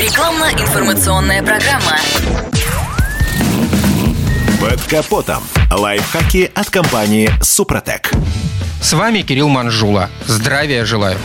Рекламно-информационная 0.00 1.42
программа. 1.42 1.98
Под 4.58 4.80
капотом. 4.84 5.42
Лайфхаки 5.70 6.50
от 6.54 6.70
компании 6.70 7.30
«Супротек». 7.42 8.10
С 8.80 8.94
вами 8.94 9.20
Кирилл 9.20 9.50
Манжула. 9.50 10.08
Здравия 10.24 10.86
желаю. 10.86 11.18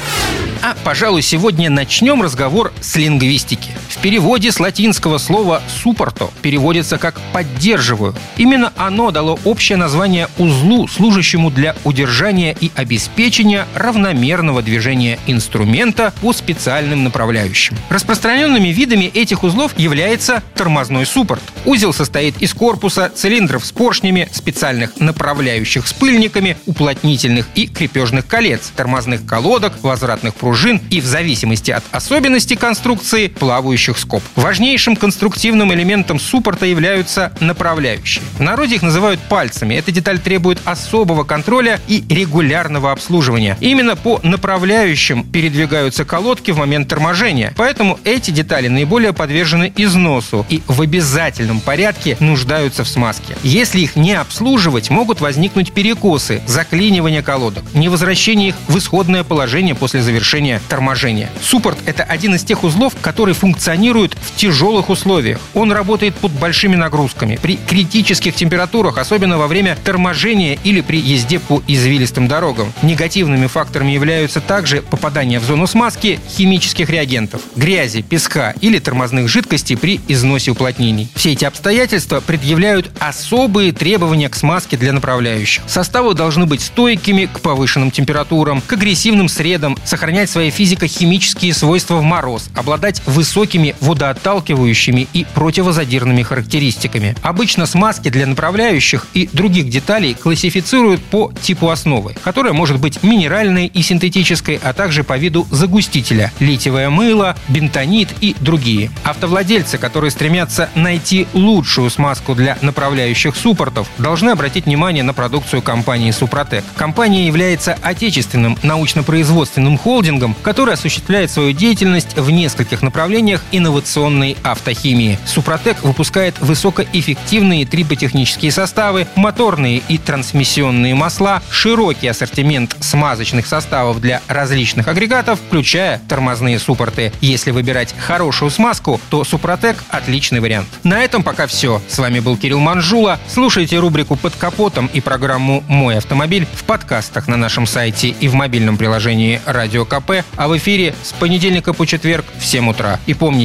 А, 0.61 0.75
пожалуй, 0.83 1.21
сегодня 1.21 1.69
начнем 1.69 2.21
разговор 2.21 2.73
с 2.81 2.97
лингвистики. 2.97 3.71
В 3.95 4.01
переводе 4.05 4.51
с 4.51 4.59
латинского 4.59 5.17
слова 5.17 5.63
«суппорто» 5.67 6.29
переводится 6.43 6.99
как 6.99 7.19
«поддерживаю». 7.33 8.13
Именно 8.37 8.71
оно 8.75 9.09
дало 9.09 9.39
общее 9.45 9.77
название 9.77 10.27
узлу, 10.37 10.87
служащему 10.87 11.49
для 11.49 11.75
удержания 11.85 12.55
и 12.59 12.71
обеспечения 12.75 13.65
равномерного 13.73 14.61
движения 14.61 15.17
инструмента 15.25 16.13
по 16.21 16.33
специальным 16.33 17.03
направляющим. 17.03 17.75
Распространенными 17.89 18.67
видами 18.67 19.05
этих 19.05 19.43
узлов 19.43 19.71
является 19.79 20.43
тормозной 20.53 21.05
суппорт. 21.05 21.41
Узел 21.63 21.91
состоит 21.93 22.39
из 22.41 22.53
корпуса, 22.53 23.09
цилиндров 23.15 23.65
с 23.65 23.71
поршнями, 23.71 24.29
специальных 24.31 24.99
направляющих 24.99 25.87
с 25.87 25.93
пыльниками, 25.93 26.57
уплотнительных 26.67 27.47
и 27.55 27.65
крепежных 27.65 28.27
колец, 28.27 28.71
тормозных 28.75 29.25
колодок, 29.25 29.73
возвратных 29.81 30.35
пружин 30.35 30.79
и, 30.91 31.01
в 31.01 31.05
зависимости 31.05 31.71
от 31.71 31.83
особенностей 31.91 32.55
конструкции, 32.55 33.29
плавающих 33.29 33.84
скоб. 33.93 34.23
Важнейшим 34.35 34.95
конструктивным 34.95 35.73
элементом 35.73 36.19
суппорта 36.19 36.65
являются 36.65 37.31
направляющие. 37.39 38.23
В 38.37 38.41
народе 38.41 38.75
их 38.75 38.81
называют 38.81 39.19
пальцами. 39.19 39.75
Эта 39.75 39.91
деталь 39.91 40.19
требует 40.19 40.59
особого 40.65 41.23
контроля 41.23 41.79
и 41.87 42.03
регулярного 42.09 42.91
обслуживания. 42.91 43.57
Именно 43.61 43.95
по 43.95 44.19
направляющим 44.23 45.23
передвигаются 45.23 46.05
колодки 46.05 46.51
в 46.51 46.57
момент 46.57 46.87
торможения. 46.87 47.53
Поэтому 47.55 47.99
эти 48.03 48.31
детали 48.31 48.67
наиболее 48.67 49.13
подвержены 49.13 49.71
износу 49.75 50.45
и 50.49 50.61
в 50.67 50.81
обязательном 50.81 51.59
порядке 51.59 52.17
нуждаются 52.19 52.83
в 52.83 52.87
смазке. 52.87 53.35
Если 53.43 53.81
их 53.81 53.95
не 53.95 54.13
обслуживать, 54.13 54.89
могут 54.89 55.21
возникнуть 55.21 55.71
перекосы, 55.71 56.41
заклинивание 56.47 57.21
колодок, 57.21 57.63
невозвращение 57.73 58.49
их 58.49 58.55
в 58.67 58.77
исходное 58.77 59.23
положение 59.23 59.75
после 59.75 60.01
завершения 60.01 60.61
торможения. 60.69 61.29
Суппорт– 61.41 61.77
это 61.85 62.03
один 62.03 62.35
из 62.35 62.43
тех 62.43 62.63
узлов, 62.63 62.93
который 63.01 63.33
функционирует 63.33 63.74
в 64.21 64.35
тяжелых 64.35 64.89
условиях. 64.89 65.39
Он 65.53 65.71
работает 65.71 66.15
под 66.15 66.31
большими 66.31 66.75
нагрузками, 66.75 67.39
при 67.41 67.57
критических 67.57 68.35
температурах, 68.35 68.97
особенно 68.97 69.37
во 69.37 69.47
время 69.47 69.77
торможения 69.83 70.57
или 70.63 70.81
при 70.81 70.99
езде 70.99 71.39
по 71.39 71.61
извилистым 71.67 72.27
дорогам. 72.27 72.73
Негативными 72.81 73.47
факторами 73.47 73.91
являются 73.91 74.41
также 74.41 74.81
попадание 74.81 75.39
в 75.39 75.43
зону 75.43 75.67
смазки 75.67 76.19
химических 76.29 76.89
реагентов, 76.89 77.41
грязи, 77.55 78.01
песка 78.01 78.53
или 78.61 78.79
тормозных 78.79 79.27
жидкостей 79.29 79.77
при 79.77 79.99
износе 80.07 80.51
уплотнений. 80.51 81.09
Все 81.15 81.33
эти 81.33 81.45
обстоятельства 81.45 82.21
предъявляют 82.21 82.91
особые 82.99 83.71
требования 83.71 84.29
к 84.29 84.35
смазке 84.35 84.77
для 84.77 84.93
направляющих. 84.93 85.63
Составы 85.67 86.13
должны 86.13 86.45
быть 86.45 86.61
стойкими 86.61 87.25
к 87.25 87.39
повышенным 87.39 87.91
температурам, 87.91 88.61
к 88.61 88.73
агрессивным 88.73 89.29
средам, 89.29 89.77
сохранять 89.85 90.29
свои 90.29 90.49
физико-химические 90.49 91.53
свойства 91.53 91.95
в 91.95 92.03
мороз, 92.03 92.49
обладать 92.55 93.01
высокими 93.05 93.64
водоотталкивающими 93.81 95.07
и 95.13 95.25
противозадирными 95.33 96.21
характеристиками. 96.21 97.15
Обычно 97.21 97.65
смазки 97.65 98.09
для 98.09 98.27
направляющих 98.27 99.07
и 99.13 99.29
других 99.33 99.69
деталей 99.69 100.13
классифицируют 100.13 101.01
по 101.03 101.31
типу 101.41 101.69
основы, 101.69 102.15
которая 102.23 102.53
может 102.53 102.79
быть 102.79 103.01
минеральной 103.01 103.67
и 103.67 103.81
синтетической, 103.81 104.59
а 104.61 104.73
также 104.73 105.03
по 105.03 105.17
виду 105.17 105.47
загустителя– 105.51 106.31
литиевое 106.39 106.89
мыло, 106.89 107.35
бентонит 107.47 108.09
и 108.21 108.35
другие. 108.39 108.91
Автовладельцы, 109.03 109.77
которые 109.77 110.11
стремятся 110.11 110.69
найти 110.75 111.27
лучшую 111.33 111.89
смазку 111.89 112.35
для 112.35 112.57
направляющих 112.61 113.35
суппортов, 113.35 113.89
должны 113.97 114.31
обратить 114.31 114.65
внимание 114.65 115.03
на 115.03 115.13
продукцию 115.13 115.61
компании 115.61 116.11
«Супротек». 116.11 116.63
Компания 116.75 117.27
является 117.27 117.77
отечественным 117.81 118.57
научно-производственным 118.63 119.77
холдингом, 119.77 120.35
который 120.41 120.73
осуществляет 120.73 121.31
свою 121.31 121.51
деятельность 121.51 122.17
в 122.17 122.29
нескольких 122.31 122.81
направлениях 122.81 123.41
инновационной 123.57 124.37
автохимии. 124.43 125.19
Супротек 125.25 125.83
выпускает 125.83 126.39
высокоэффективные 126.39 127.65
триботехнические 127.65 128.51
составы, 128.51 129.07
моторные 129.15 129.81
и 129.87 129.97
трансмиссионные 129.97 130.95
масла, 130.95 131.41
широкий 131.49 132.07
ассортимент 132.07 132.75
смазочных 132.79 133.45
составов 133.47 134.01
для 134.01 134.21
различных 134.27 134.87
агрегатов, 134.87 135.39
включая 135.47 136.01
тормозные 136.07 136.59
суппорты. 136.59 137.11
Если 137.21 137.51
выбирать 137.51 137.95
хорошую 137.97 138.51
смазку, 138.51 138.99
то 139.09 139.23
Супротек– 139.23 139.83
отличный 139.89 140.39
вариант. 140.39 140.67
На 140.83 141.03
этом 141.03 141.23
пока 141.23 141.47
все. 141.47 141.81
С 141.87 141.97
вами 141.97 142.19
был 142.19 142.37
Кирилл 142.37 142.59
Манжула. 142.59 143.19
Слушайте 143.27 143.79
рубрику 143.79 144.15
«Под 144.15 144.35
капотом» 144.35 144.87
и 144.93 145.01
программу 145.01 145.63
«Мой 145.67 145.97
автомобиль» 145.97 146.47
в 146.53 146.63
подкастах 146.63 147.27
на 147.27 147.37
нашем 147.37 147.65
сайте 147.65 148.09
и 148.09 148.27
в 148.27 148.33
мобильном 148.33 148.77
приложении 148.77 149.41
«Радио 149.45 149.85
КП», 149.85 150.23
а 150.35 150.47
в 150.47 150.57
эфире 150.57 150.95
с 151.03 151.11
понедельника 151.13 151.73
по 151.73 151.85
четверг 151.85 152.25
в 152.37 152.45
7 152.45 152.69
утра. 152.69 152.99
И 153.05 153.13
помните, 153.13 153.44